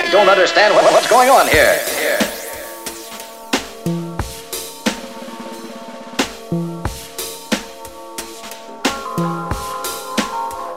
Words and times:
I 0.00 0.10
don't 0.10 0.30
understand 0.30 0.74
what, 0.74 0.90
what's 0.92 1.08
going 1.10 1.28
on 1.28 1.46
here. 1.46 1.76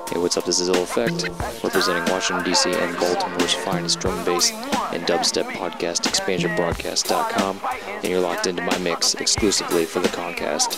Hey, 0.09 0.19
what's 0.19 0.35
up? 0.35 0.43
This 0.43 0.59
is 0.59 0.67
Ill 0.67 0.83
Effect, 0.83 1.29
representing 1.63 2.03
Washington, 2.11 2.43
D.C. 2.43 2.69
and 2.73 2.97
Baltimore's 2.97 3.53
finest 3.53 4.01
drum 4.01 4.25
bass 4.25 4.51
and 4.91 5.03
dubstep 5.03 5.45
podcast, 5.53 6.01
expansionbroadcast.com, 6.01 7.61
and 7.87 8.05
you're 8.05 8.19
locked 8.19 8.47
into 8.47 8.61
my 8.61 8.77
mix 8.79 9.15
exclusively 9.15 9.85
for 9.85 10.01
the 10.01 10.09
Concast. 10.09 10.77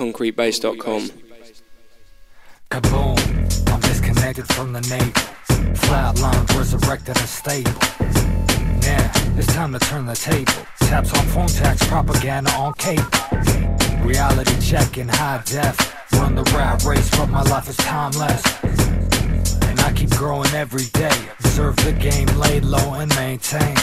concretebase.com. 0.00 1.10
Kaboom! 2.70 3.70
I'm 3.70 3.80
disconnected 3.80 4.46
from 4.54 4.72
the 4.72 4.80
navel. 4.88 5.12
Flatlined, 5.74 6.56
resurrected 6.56 7.18
and 7.18 7.28
stable. 7.28 7.70
Yeah, 8.80 9.12
it's 9.36 9.48
time 9.48 9.74
to 9.74 9.78
turn 9.78 10.06
the 10.06 10.14
table. 10.14 10.54
Taps 10.78 11.12
on 11.18 11.26
phone 11.26 11.48
tax, 11.48 11.86
propaganda 11.86 12.50
on 12.52 12.72
cable. 12.74 13.04
Reality 14.02 14.58
check 14.62 14.96
in 14.96 15.06
high 15.06 15.42
def. 15.44 15.76
Run 16.14 16.34
the 16.34 16.44
rat 16.56 16.82
race, 16.84 17.10
but 17.10 17.26
my 17.26 17.42
life 17.42 17.68
is 17.68 17.76
timeless. 17.76 18.42
And 19.68 19.80
I 19.80 19.92
keep 19.94 20.10
growing 20.12 20.50
every 20.54 20.86
day. 20.94 21.18
Observe 21.40 21.76
the 21.76 21.92
game, 21.92 22.28
lay 22.38 22.60
low 22.60 22.94
and 22.94 23.14
maintain. 23.16 23.76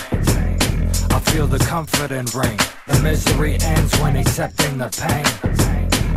I 1.11 1.19
feel 1.29 1.45
the 1.45 1.59
comfort 1.59 2.09
and 2.09 2.33
rain. 2.33 2.57
The 2.87 2.99
misery 3.03 3.57
ends 3.61 3.95
when 3.99 4.15
accepting 4.15 4.79
the 4.79 4.89
pain. 4.89 5.66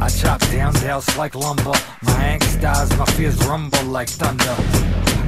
I 0.01 0.09
chop 0.09 0.41
down 0.51 0.73
dales 0.75 1.07
like 1.19 1.35
lumber. 1.35 1.75
My 2.03 2.39
angst 2.39 2.63
dies, 2.63 2.91
my 2.99 3.05
fears 3.05 3.37
rumble 3.47 3.85
like 3.85 4.09
thunder. 4.09 4.57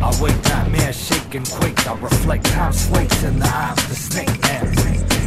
I 0.02 0.10
wake 0.20 0.42
nightmares, 0.44 0.96
shake 0.96 1.34
and 1.34 1.48
quake. 1.48 1.86
I 1.86 1.94
reflect 2.00 2.46
time 2.46 2.72
slates 2.72 3.22
in 3.22 3.38
the 3.38 3.46
eye 3.46 3.72
of 3.72 3.88
the 3.88 3.94
snake 3.94 4.42
man. 4.42 4.74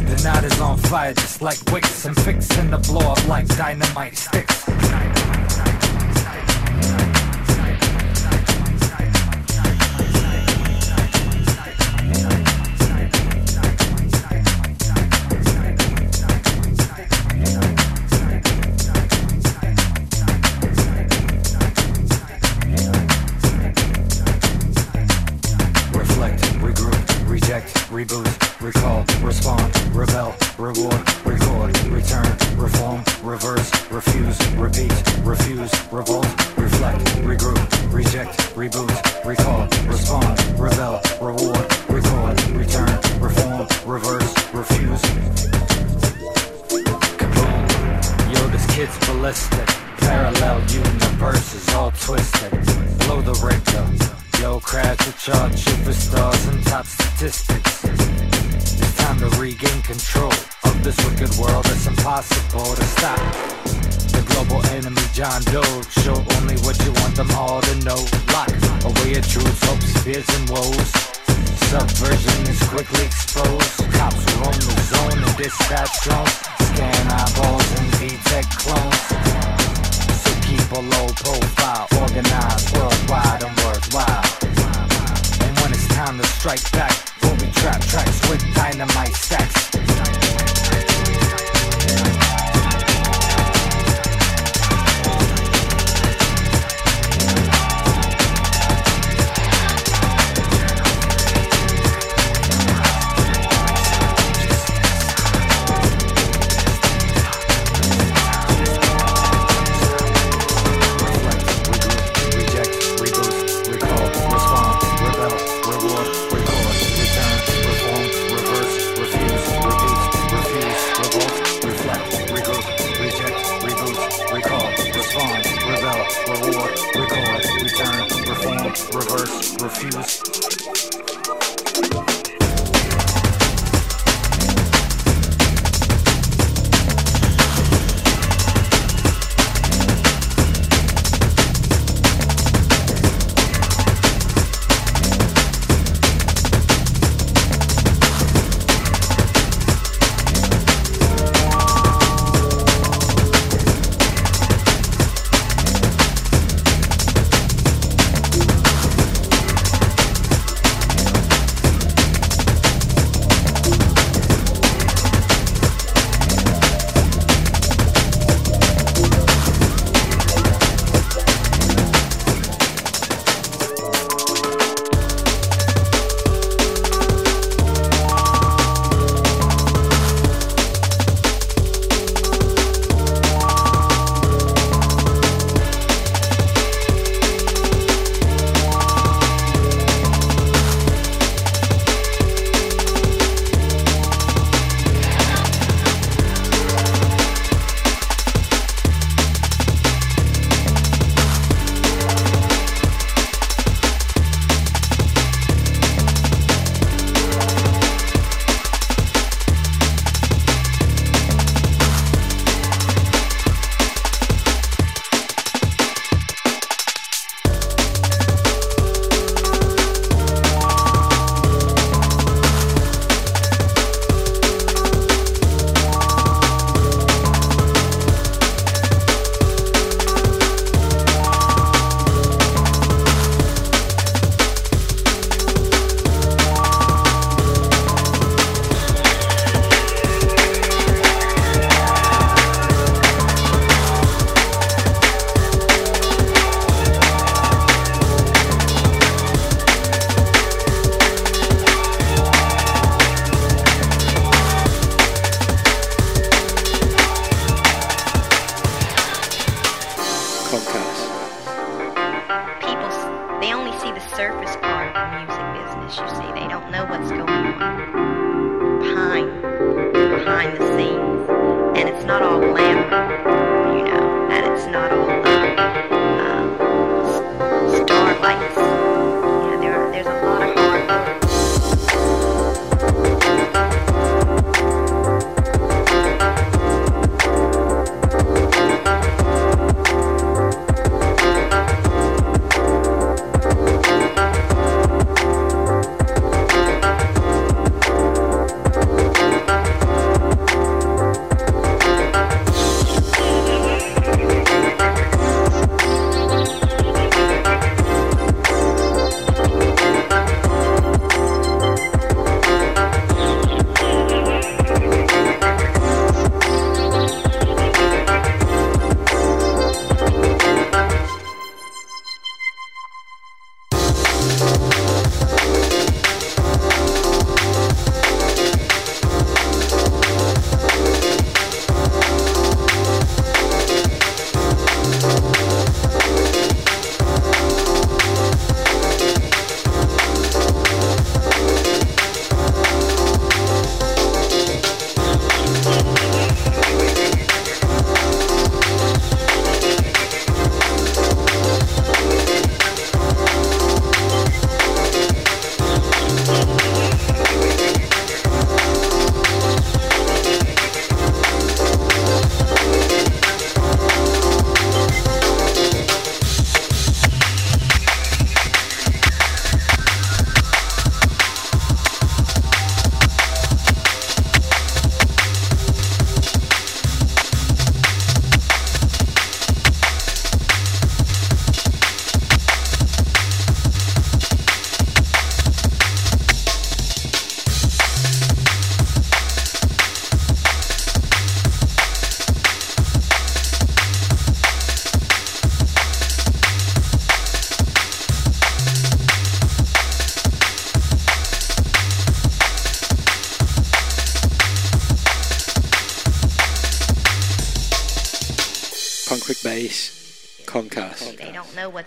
The 0.06 0.20
night 0.24 0.44
is 0.44 0.60
on 0.60 0.78
fire, 0.78 1.14
just 1.14 1.42
like 1.42 1.58
wicks. 1.70 2.04
I'm 2.04 2.14
fixing 2.16 2.70
to 2.72 2.78
blow 2.78 3.12
up 3.12 3.28
like 3.28 3.46
dynamite 3.56 4.16
sticks. 4.16 4.66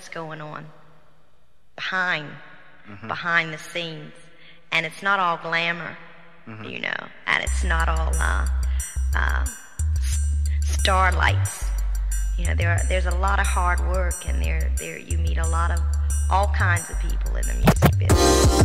What's 0.10 0.16
going 0.16 0.42
on 0.42 0.66
behind, 1.76 2.28
mm-hmm. 2.88 3.08
behind 3.08 3.54
the 3.54 3.58
scenes, 3.58 4.14
and 4.72 4.86
it's 4.86 5.02
not 5.04 5.20
all 5.20 5.36
glamour, 5.38 5.98
mm-hmm. 6.48 6.64
you 6.64 6.80
know, 6.80 6.96
and 7.28 7.44
it's 7.44 7.64
not 7.64 7.90
all 7.90 8.14
uh, 8.16 8.48
uh, 9.16 9.46
starlights. 10.62 11.66
You 12.38 12.48
know, 12.48 12.56
there 12.56 12.72
are, 12.72 12.80
there's 12.88 13.06
a 13.06 13.16
lot 13.16 13.40
of 13.40 13.46
hard 13.46 13.80
work, 13.88 14.28
and 14.28 14.42
there 14.42 14.72
there 14.78 14.98
you 14.98 15.18
meet 15.18 15.38
a 15.38 15.48
lot 15.48 15.72
of 15.72 15.80
all 16.32 16.48
kinds 16.48 16.90
of 16.90 16.98
people 17.00 17.36
in 17.36 17.46
the 17.46 17.54
music 17.54 18.00
business. 18.00 18.60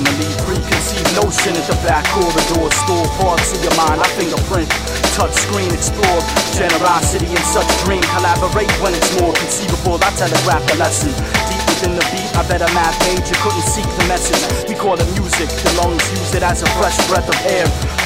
anomaly, 0.00 0.32
preconceived 0.48 1.12
notion 1.16 1.52
at 1.56 1.66
the 1.68 1.76
back 1.84 2.04
corridor, 2.08 2.68
store 2.72 3.06
parts 3.20 3.52
of 3.52 3.60
your 3.62 3.74
mind, 3.76 4.00
I 4.00 4.08
fingerprint, 4.16 4.68
touch 5.16 5.32
screen, 5.32 5.70
explore, 5.72 6.20
generosity 6.56 7.28
and 7.28 7.44
such 7.44 7.68
dream, 7.84 8.02
collaborate 8.16 8.70
when 8.80 8.94
it's 8.94 9.12
more 9.20 9.32
conceivable, 9.32 10.00
I 10.00 10.10
telegraph 10.16 10.64
the 10.68 10.76
lesson, 10.76 11.12
deep 11.48 11.62
within 11.68 11.92
the 11.96 12.04
beat, 12.12 12.30
I 12.36 12.42
bet 12.48 12.62
a 12.62 12.70
math 12.72 12.96
major 13.08 13.36
couldn't 13.44 13.66
seek 13.68 13.88
the 14.00 14.06
message, 14.08 14.42
we 14.68 14.74
call 14.74 14.96
it 14.96 15.08
music, 15.18 15.48
the 15.48 15.72
lungs 15.82 16.04
use 16.16 16.34
it 16.34 16.42
as 16.42 16.62
a 16.62 16.68
fresh 16.80 16.96
breath 17.08 17.28
of 17.28 17.36
air, 17.46 17.99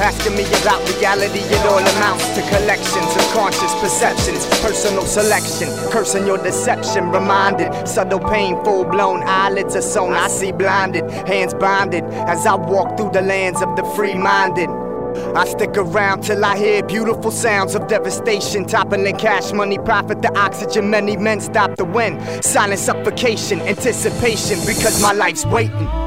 Asking 0.00 0.36
me 0.36 0.44
about 0.62 0.80
reality, 0.96 1.40
it 1.40 1.66
all 1.66 1.78
amounts 1.78 2.28
to 2.34 2.42
collections 2.48 3.16
of 3.16 3.22
conscious 3.32 3.74
perceptions. 3.80 4.46
Personal 4.60 5.04
selection, 5.04 5.68
cursing 5.90 6.26
your 6.26 6.38
deception. 6.38 7.10
Reminded, 7.10 7.86
subtle 7.86 8.20
pain, 8.20 8.62
full 8.64 8.84
blown 8.84 9.22
eyelids 9.24 9.76
are 9.76 9.82
sewn. 9.82 10.12
I 10.12 10.28
see 10.28 10.52
blinded, 10.52 11.08
hands 11.28 11.54
binded 11.54 12.04
as 12.04 12.46
I 12.46 12.54
walk 12.54 12.96
through 12.96 13.10
the 13.10 13.22
lands 13.22 13.62
of 13.62 13.76
the 13.76 13.84
free 13.94 14.14
minded. 14.14 14.68
I 15.36 15.44
stick 15.44 15.76
around 15.76 16.22
till 16.22 16.44
I 16.44 16.56
hear 16.56 16.82
beautiful 16.82 17.30
sounds 17.30 17.74
of 17.74 17.86
devastation, 17.86 18.64
toppling 18.64 19.16
cash 19.18 19.52
money, 19.52 19.78
profit 19.78 20.22
the 20.22 20.36
oxygen. 20.38 20.90
Many 20.90 21.16
men 21.16 21.40
stop 21.40 21.76
the 21.76 21.84
wind, 21.84 22.44
silent 22.44 22.80
suffocation, 22.80 23.60
anticipation 23.60 24.58
because 24.66 25.00
my 25.02 25.12
life's 25.12 25.44
waiting. 25.46 26.01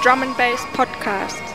Drum 0.00 0.22
and 0.22 0.34
bass 0.36 0.64
podcast. 0.72 1.49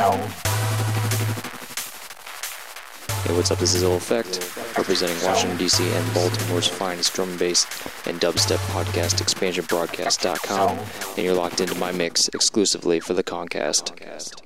Hey, 0.00 0.06
what's 3.36 3.50
up? 3.50 3.58
This 3.58 3.74
is 3.74 3.82
Ill 3.82 3.96
Effect, 3.96 4.38
representing 4.78 5.22
Washington, 5.26 5.58
D.C. 5.58 5.86
and 5.92 6.14
Baltimore's 6.14 6.68
finest 6.68 7.12
drum 7.12 7.28
and 7.28 7.38
bass 7.38 7.66
and 8.06 8.18
dubstep 8.18 8.56
podcast, 8.72 9.20
expansionbroadcast.com, 9.22 10.78
and 11.16 11.18
you're 11.18 11.34
locked 11.34 11.60
into 11.60 11.74
my 11.74 11.92
mix 11.92 12.28
exclusively 12.28 12.98
for 12.98 13.12
the 13.12 13.22
Concast. 13.22 13.94
Concast. 13.94 14.42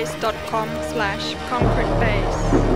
myspace.com 0.00 0.68
slash 0.92 1.34
concretebase. 1.48 2.69